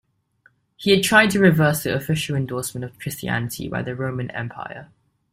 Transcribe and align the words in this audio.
He 0.77 0.89
had 0.95 1.03
tried 1.03 1.29
to 1.29 1.39
reverse 1.39 1.83
the 1.83 1.93
official 1.93 2.35
endorsement 2.35 2.83
of 2.83 2.97
Christianity 2.97 3.67
by 3.67 3.83
the 3.83 3.93
Roman 3.95 4.31
Empire. 4.31 4.89